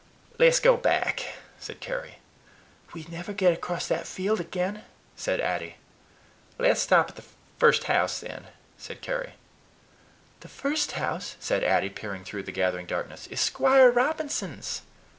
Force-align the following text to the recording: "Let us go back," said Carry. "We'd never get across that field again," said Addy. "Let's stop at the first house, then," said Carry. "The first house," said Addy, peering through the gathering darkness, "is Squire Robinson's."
"Let 0.39 0.47
us 0.49 0.59
go 0.59 0.77
back," 0.77 1.27
said 1.59 1.79
Carry. 1.79 2.15
"We'd 2.91 3.11
never 3.11 3.33
get 3.33 3.53
across 3.53 3.87
that 3.87 4.07
field 4.07 4.39
again," 4.41 4.83
said 5.15 5.39
Addy. 5.39 5.75
"Let's 6.57 6.81
stop 6.81 7.09
at 7.11 7.17
the 7.17 7.25
first 7.59 7.83
house, 7.83 8.19
then," 8.21 8.47
said 8.79 9.01
Carry. 9.01 9.33
"The 10.39 10.47
first 10.47 10.93
house," 10.93 11.35
said 11.39 11.63
Addy, 11.63 11.89
peering 11.91 12.23
through 12.23 12.41
the 12.41 12.51
gathering 12.51 12.87
darkness, 12.87 13.27
"is 13.27 13.41
Squire 13.41 13.91
Robinson's." 13.91 14.81